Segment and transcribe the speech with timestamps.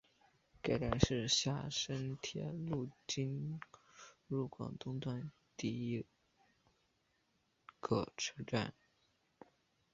[0.63, 3.59] 该站是厦深铁路进
[4.25, 6.03] 入广东段第一
[7.79, 8.73] 个车站。